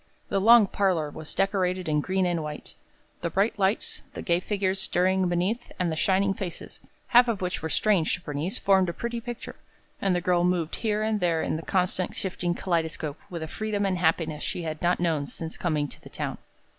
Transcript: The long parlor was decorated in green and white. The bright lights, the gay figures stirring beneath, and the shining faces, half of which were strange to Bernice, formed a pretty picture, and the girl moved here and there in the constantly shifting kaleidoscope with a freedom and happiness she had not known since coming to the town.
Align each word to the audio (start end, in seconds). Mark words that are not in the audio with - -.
The 0.29 0.41
long 0.41 0.65
parlor 0.65 1.11
was 1.11 1.35
decorated 1.35 1.87
in 1.87 2.01
green 2.01 2.25
and 2.25 2.41
white. 2.41 2.73
The 3.21 3.29
bright 3.29 3.59
lights, 3.59 4.01
the 4.15 4.23
gay 4.23 4.39
figures 4.39 4.81
stirring 4.81 5.29
beneath, 5.29 5.71
and 5.77 5.91
the 5.91 5.95
shining 5.95 6.33
faces, 6.33 6.79
half 7.09 7.27
of 7.27 7.39
which 7.39 7.61
were 7.61 7.69
strange 7.69 8.15
to 8.15 8.21
Bernice, 8.21 8.57
formed 8.57 8.89
a 8.89 8.93
pretty 8.93 9.21
picture, 9.21 9.57
and 10.01 10.15
the 10.15 10.19
girl 10.19 10.43
moved 10.43 10.77
here 10.77 11.03
and 11.03 11.19
there 11.19 11.43
in 11.43 11.55
the 11.55 11.61
constantly 11.61 12.15
shifting 12.15 12.55
kaleidoscope 12.55 13.19
with 13.29 13.43
a 13.43 13.47
freedom 13.47 13.85
and 13.85 13.99
happiness 13.99 14.41
she 14.41 14.63
had 14.63 14.81
not 14.81 14.99
known 14.99 15.27
since 15.27 15.55
coming 15.55 15.87
to 15.89 16.01
the 16.01 16.09
town. 16.09 16.39